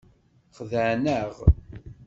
Xedεen-aɣ. 0.55 1.33